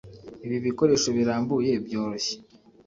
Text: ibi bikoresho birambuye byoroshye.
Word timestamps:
ibi 0.45 0.57
bikoresho 0.65 1.09
birambuye 1.17 1.71
byoroshye. 1.85 2.35